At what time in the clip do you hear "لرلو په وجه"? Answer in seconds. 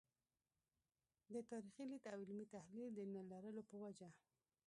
3.31-4.09